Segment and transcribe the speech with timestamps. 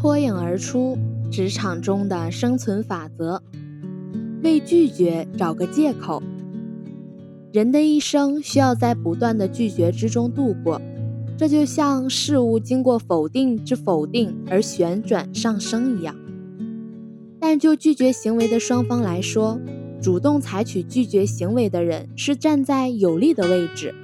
[0.00, 0.96] 脱颖而出，
[1.30, 3.42] 职场中的生存法则：
[4.42, 6.22] 为拒绝找个借口。
[7.52, 10.80] 人的一生需要在不断的拒绝之中度过，
[11.36, 16.16] 这就像事物经过否定之否定而旋转上升一样。
[17.38, 19.60] 但就拒绝行为的双方来说，
[20.00, 23.94] 主动采取拒绝行为的人是站在有利的位置。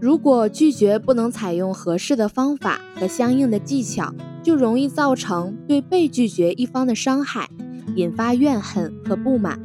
[0.00, 4.12] 如果拒绝不能采用合适的方法和相应的技巧，
[4.48, 7.50] 就容易造成对被拒绝一方的伤害，
[7.96, 9.60] 引发怨恨和不满。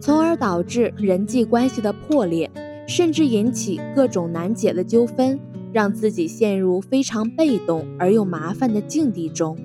[0.00, 2.48] 从而导致人际关系的破裂，
[2.86, 5.36] 甚至引起各种难解的纠纷，
[5.72, 9.58] 让自己陷入非常被动而又麻烦的境地中。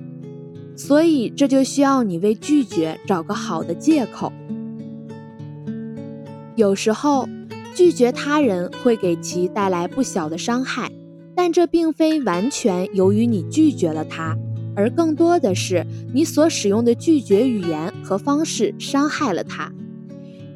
[0.76, 4.34] 所以，这就需要你为拒绝找个好的借口。
[6.56, 7.30] 有时候，
[7.76, 10.92] 拒绝他人会给其带来不小的伤害，
[11.36, 14.36] 但这并非完全由于你拒绝了他，
[14.76, 19.72] 而更多的是你所使用的拒绝语言和方式伤害了他。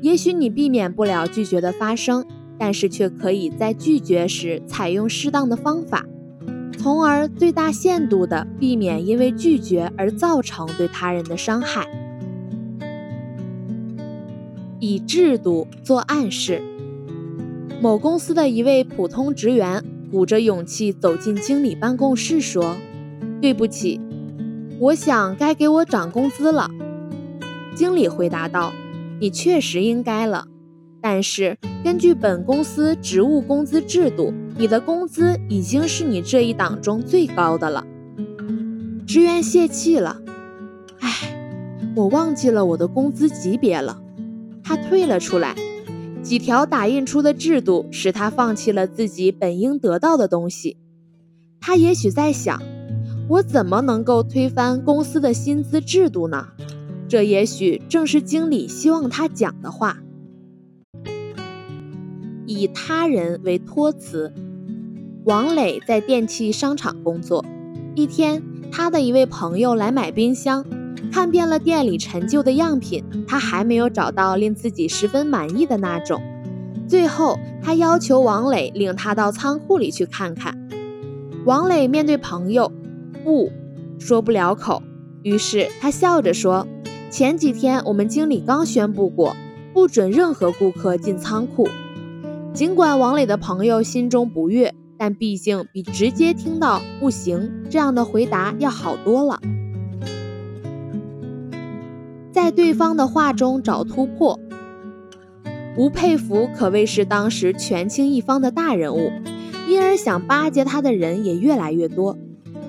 [0.02, 2.26] 也许你避免不了拒绝的发生，
[2.58, 6.06] 但是却可以在拒绝时采用适当的方法，
[6.78, 11.88] 从而最大限度地避免因为拒绝而造成对他人的伤害。
[14.80, 16.62] 以制度做暗示。
[17.82, 22.76] 某公司的一位普通职员鼓着勇气走进经理办公室，说
[23.42, 24.00] ：“对不起，
[24.80, 26.70] 我想该给我涨工资了。”
[27.76, 28.74] 经理回答道。
[29.22, 30.48] 你确实应该了，
[31.02, 37.86] 但是根据本公司职务工资制度，你的工资已经是你这一档中最高的了。
[39.06, 40.22] 职员泄气了，
[41.02, 41.12] 唉，
[41.98, 44.02] 我忘记了我的工资级别了。
[44.64, 45.54] 他退了出来。
[46.24, 50.78] 几条打印出的制度使他放弃了自己本应得到的东西。
[51.60, 52.62] 他也许在想，
[53.30, 56.48] 我怎么能够推翻公司的薪资制度呢？
[57.08, 59.98] 这也许正是经理希望他讲的话。
[62.48, 64.34] 以他人为托词。
[65.26, 67.46] 王磊在电器商场工作。
[67.94, 68.42] 一天，
[68.72, 70.66] 他的一位朋友来买冰箱，
[71.12, 76.20] 看遍了店里陈旧的样品，他还没有找到令自己十分满意的那种。
[76.88, 80.58] 最后，他要求王磊领他到仓库里去看看。
[81.46, 82.72] 王磊面对朋友，
[83.30, 83.52] 不
[84.00, 84.82] 说不了口，
[85.22, 86.66] 于是他笑着说。
[87.12, 89.36] 前几天，我们经理刚宣布过，
[89.72, 91.68] 不准任何顾客进仓库。
[92.56, 99.40] 尽管王磊的朋友心中不悦，但毕竟比直接听到“不行”这样的回答要好多了。
[102.32, 104.40] 在对方的话中找突破。
[105.78, 109.12] 吴佩孚可谓是当时权倾一方的大人物，
[109.68, 112.18] 因而想巴结他的人也越来越多。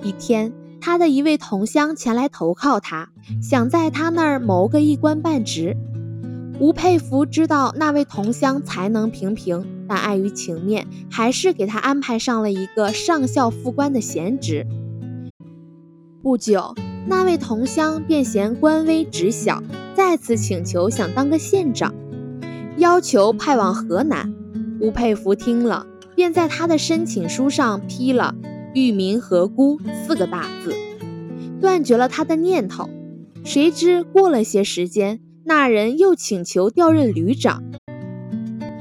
[0.02, 0.52] 一天。
[0.80, 3.10] 他的一位同乡前来投靠他，
[3.42, 5.76] 想在他那儿谋个一官半职。
[6.58, 14.66] 吴佩孚知道那位同乡才能平平，但碍于情面，还是给他安排上了一个上校副官的闲职。
[16.22, 16.74] 不久，
[17.06, 19.62] 那位同乡便嫌官微职小，
[19.94, 21.94] 再次请求想当个县长，
[22.78, 24.32] 要求派往河南。
[24.80, 28.34] 吴佩孚听了，便在他的申请书上批了。
[28.72, 30.72] 玉民何辜四个大字，
[31.60, 32.88] 断绝了他的念头。
[33.42, 37.64] 谁知过了些时间，那人又请求调任旅长，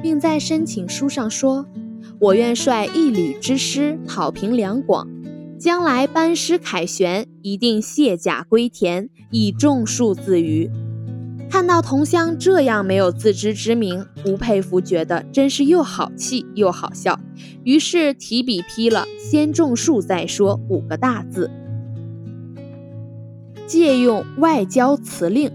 [0.03, 1.65] 并在申请书上说
[2.19, 5.07] ：“我愿率一旅之师讨平两广，
[5.57, 10.69] 将来班师凯旋，一定卸甲归田，以种树自娱。”
[11.49, 17.19] 看到同乡这样没有自知之明，吴佩孚觉得真是又好气又好笑，
[17.63, 21.51] 于是提笔批了“先种树再说”五个大字。
[23.67, 25.51] 借用外交辞令，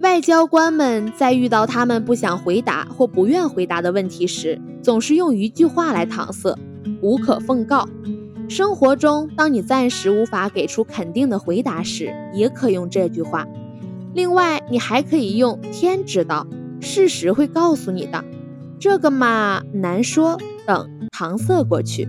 [0.00, 6.58] 外交官们在遇到他们不想回答或不愿回答的问题时，总是用一句话来搪塞
[7.00, 7.88] ：“无可奉告。”
[8.48, 13.46] 生活中，当你暂时无法给出肯定的回答时，也可用这句话。
[14.14, 16.46] 另外，你还可以用“天知道”，
[16.80, 18.24] 事实会告诉你的。
[18.80, 20.38] 这个嘛，难说。
[20.66, 22.06] 等搪塞过去。